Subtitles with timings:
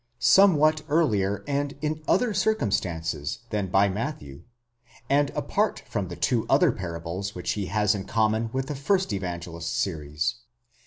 [0.17, 4.41] somewhat earlier, and in other circumstances, than by Matthew,
[5.11, 9.13] and apart from the two other parables which he has in common with the first
[9.13, 10.37] Evangelist's series.